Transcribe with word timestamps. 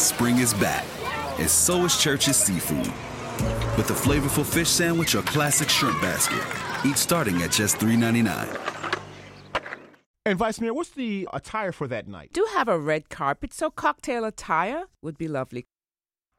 Spring 0.00 0.38
is 0.38 0.54
back, 0.54 0.86
and 1.38 1.48
so 1.48 1.84
is 1.84 1.94
Church's 1.98 2.38
Seafood. 2.38 2.86
With 3.76 3.90
a 3.90 3.94
flavorful 3.94 4.46
fish 4.46 4.70
sandwich 4.70 5.14
or 5.14 5.20
classic 5.22 5.68
shrimp 5.68 6.00
basket, 6.00 6.42
each 6.86 6.96
starting 6.96 7.42
at 7.42 7.50
just 7.50 7.76
$3.99. 7.76 8.58
And 10.24 10.38
Vice 10.38 10.58
Mayor, 10.58 10.72
what's 10.72 10.88
the 10.90 11.28
attire 11.34 11.70
for 11.70 11.86
that 11.88 12.08
night? 12.08 12.30
Do 12.32 12.46
have 12.54 12.66
a 12.66 12.78
red 12.78 13.10
carpet, 13.10 13.52
so 13.52 13.70
cocktail 13.70 14.24
attire 14.24 14.84
would 15.02 15.18
be 15.18 15.28
lovely. 15.28 15.66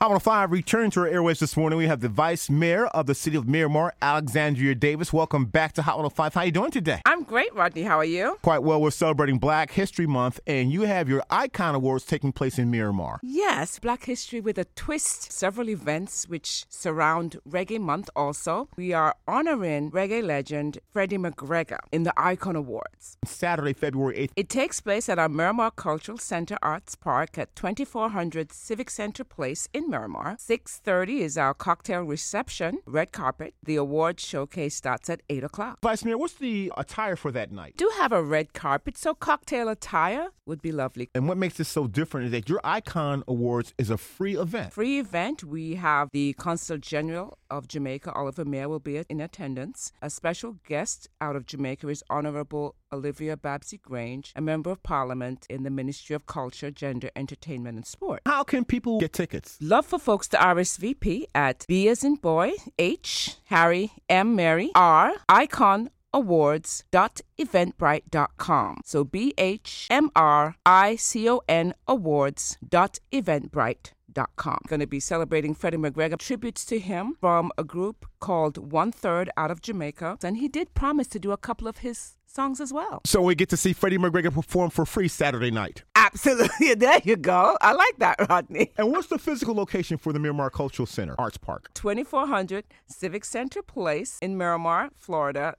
Hot 0.00 0.10
105 0.10 0.52
return 0.52 0.92
to 0.92 1.00
our 1.00 1.08
airways 1.08 1.40
this 1.40 1.56
morning. 1.56 1.76
We 1.76 1.88
have 1.88 1.98
the 1.98 2.08
Vice 2.08 2.48
Mayor 2.48 2.86
of 2.86 3.06
the 3.06 3.16
City 3.16 3.36
of 3.36 3.48
Miramar, 3.48 3.94
Alexandra 4.00 4.72
Davis. 4.76 5.12
Welcome 5.12 5.46
back 5.46 5.72
to 5.72 5.82
Hot 5.82 5.96
105. 5.96 6.34
How 6.34 6.42
are 6.42 6.46
you 6.46 6.52
doing 6.52 6.70
today? 6.70 7.02
I'm 7.04 7.24
great, 7.24 7.52
Rodney. 7.52 7.82
How 7.82 7.98
are 7.98 8.04
you? 8.04 8.38
Quite 8.42 8.62
well. 8.62 8.80
We're 8.80 8.92
celebrating 8.92 9.40
Black 9.40 9.72
History 9.72 10.06
Month, 10.06 10.38
and 10.46 10.70
you 10.70 10.82
have 10.82 11.08
your 11.08 11.24
Icon 11.30 11.74
Awards 11.74 12.04
taking 12.04 12.30
place 12.30 12.60
in 12.60 12.70
Miramar. 12.70 13.18
Yes, 13.24 13.80
Black 13.80 14.04
History 14.04 14.40
with 14.40 14.56
a 14.56 14.66
twist. 14.76 15.32
Several 15.32 15.68
events 15.68 16.28
which 16.28 16.64
surround 16.68 17.40
Reggae 17.44 17.80
Month 17.80 18.08
also. 18.14 18.68
We 18.76 18.92
are 18.92 19.16
honoring 19.26 19.90
reggae 19.90 20.22
legend 20.22 20.78
Freddie 20.92 21.18
McGregor 21.18 21.80
in 21.90 22.04
the 22.04 22.12
Icon 22.16 22.54
Awards. 22.54 23.16
Saturday, 23.24 23.72
February 23.72 24.28
8th. 24.28 24.30
It 24.36 24.48
takes 24.48 24.80
place 24.80 25.08
at 25.08 25.18
our 25.18 25.28
Miramar 25.28 25.72
Cultural 25.72 26.18
Center 26.18 26.56
Arts 26.62 26.94
Park 26.94 27.36
at 27.36 27.56
2400 27.56 28.52
Civic 28.52 28.90
Center 28.90 29.24
Place 29.24 29.68
in 29.72 29.87
Miramar. 29.88 30.36
6.30 30.36 31.20
is 31.20 31.38
our 31.38 31.54
cocktail 31.54 32.02
reception, 32.02 32.78
red 32.86 33.12
carpet. 33.12 33.54
The 33.62 33.76
award 33.76 34.20
showcase 34.20 34.74
starts 34.74 35.08
at 35.08 35.22
8 35.28 35.44
o'clock. 35.44 35.78
Vice 35.82 36.04
Mayor, 36.04 36.18
what's 36.18 36.34
the 36.34 36.72
attire 36.76 37.16
for 37.16 37.32
that 37.32 37.50
night? 37.50 37.74
Do 37.76 37.90
have 37.96 38.12
a 38.12 38.22
red 38.22 38.52
carpet, 38.52 38.96
so 38.96 39.14
cocktail 39.14 39.68
attire 39.68 40.28
would 40.46 40.62
be 40.62 40.72
lovely. 40.72 41.10
And 41.14 41.28
what 41.28 41.38
makes 41.38 41.56
this 41.56 41.68
so 41.68 41.86
different 41.86 42.26
is 42.26 42.32
that 42.32 42.48
your 42.48 42.60
Icon 42.64 43.22
Awards 43.28 43.74
is 43.78 43.90
a 43.90 43.98
free 43.98 44.36
event. 44.36 44.72
Free 44.72 44.98
event. 44.98 45.44
We 45.44 45.74
have 45.76 46.08
the 46.12 46.32
Consul 46.34 46.78
General 46.78 47.38
of 47.50 47.68
Jamaica, 47.68 48.12
Oliver 48.12 48.44
Mair, 48.44 48.68
will 48.68 48.80
be 48.80 49.04
in 49.08 49.20
attendance. 49.20 49.92
A 50.02 50.10
special 50.10 50.56
guest 50.66 51.08
out 51.20 51.36
of 51.36 51.46
Jamaica 51.46 51.88
is 51.88 52.02
Honorable 52.10 52.74
Olivia 52.92 53.36
Babsy 53.36 53.78
Grange, 53.78 54.32
a 54.34 54.40
member 54.40 54.70
of 54.70 54.82
Parliament 54.82 55.46
in 55.50 55.62
the 55.62 55.70
Ministry 55.70 56.16
of 56.16 56.26
Culture, 56.26 56.70
Gender, 56.70 57.10
Entertainment, 57.14 57.76
and 57.76 57.86
Sport. 57.86 58.22
How 58.26 58.42
can 58.42 58.64
people 58.64 58.98
get 59.00 59.12
tickets? 59.12 59.58
Love 59.60 59.77
for 59.84 59.98
folks 59.98 60.28
to 60.28 60.36
RSVP 60.36 61.24
at 61.34 61.64
B 61.68 61.88
as 61.88 62.04
in 62.04 62.16
boy, 62.16 62.52
H, 62.78 63.36
Harry, 63.46 63.92
M, 64.08 64.36
Mary, 64.36 64.70
R, 64.74 65.12
icon 65.28 65.90
awards.eventbrite.com. 66.12 68.80
So 68.84 69.04
B 69.04 69.32
H 69.36 69.86
M 69.90 70.10
R 70.16 70.56
I 70.64 70.96
C 70.96 71.28
O 71.28 71.42
N 71.48 71.74
awards.eventbrite.com. 71.86 74.58
Going 74.66 74.80
to 74.80 74.86
be 74.86 75.00
celebrating 75.00 75.54
Freddie 75.54 75.76
McGregor 75.76 76.16
tributes 76.18 76.64
to 76.66 76.78
him 76.78 77.16
from 77.20 77.50
a 77.58 77.64
group 77.64 78.06
called 78.20 78.72
One 78.72 78.90
Third 78.90 79.28
out 79.36 79.50
of 79.50 79.60
Jamaica. 79.62 80.18
And 80.22 80.38
he 80.38 80.48
did 80.48 80.72
promise 80.74 81.08
to 81.08 81.18
do 81.18 81.32
a 81.32 81.36
couple 81.36 81.68
of 81.68 81.78
his 81.78 82.14
songs 82.26 82.60
as 82.60 82.72
well. 82.72 83.00
So 83.04 83.20
we 83.22 83.34
get 83.34 83.48
to 83.50 83.56
see 83.56 83.72
Freddie 83.72 83.98
McGregor 83.98 84.32
perform 84.32 84.70
for 84.70 84.86
free 84.86 85.08
Saturday 85.08 85.50
night. 85.50 85.82
Absolutely. 86.12 86.74
There 86.78 87.00
you 87.04 87.16
go. 87.16 87.56
I 87.60 87.72
like 87.72 87.98
that, 87.98 88.28
Rodney. 88.28 88.72
And 88.76 88.90
what's 88.92 89.08
the 89.08 89.18
physical 89.18 89.54
location 89.54 89.98
for 89.98 90.12
the 90.12 90.18
Miramar 90.18 90.50
Cultural 90.50 90.86
Center, 90.86 91.14
Arts 91.18 91.36
Park? 91.36 91.70
2400 91.74 92.64
Civic 92.86 93.24
Center 93.24 93.62
Place 93.62 94.18
in 94.22 94.36
Miramar, 94.36 94.90
Florida, 94.96 95.54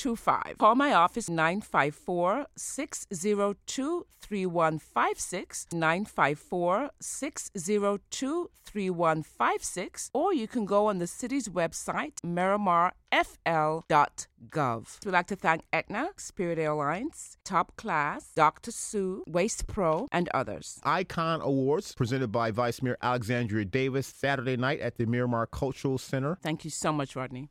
33025. 0.00 0.58
Call 0.58 0.74
my 0.74 0.94
office 0.94 1.28
954 1.28 2.46
602 2.56 4.06
3156, 4.20 5.66
954 5.72 6.90
602 7.00 8.50
3156, 8.64 10.10
or 10.14 10.32
you 10.32 10.46
can 10.46 10.64
go 10.64 10.86
on 10.86 10.98
the 10.98 11.06
city's 11.06 11.48
website, 11.48 12.14
miramarfl.gov. 12.24 15.04
We'd 15.04 15.12
like 15.12 15.26
to 15.26 15.36
thank 15.36 15.64
Aetna, 15.72 16.10
Spirit 16.16 16.58
Airlines, 16.58 17.36
Top 17.44 17.76
Class, 17.76 18.32
Dr. 18.36 18.70
Sue, 18.70 19.24
Waste 19.26 19.66
Pro, 19.66 20.08
and 20.12 20.28
others. 20.32 20.80
Icon 20.84 21.40
Awards 21.42 21.94
presented 21.94 22.28
by 22.28 22.52
Vice 22.52 22.80
Mayor 22.82 22.96
Alexandra 23.02 23.64
Davis 23.64 24.06
Saturday 24.06 24.56
night 24.56 24.80
at 24.80 24.96
the 24.96 25.06
Miramar 25.06 25.46
Cultural 25.46 25.98
Center. 25.98 26.38
Thank 26.42 26.64
you 26.64 26.70
so 26.70 26.92
much, 26.92 27.16
Rodney. 27.16 27.50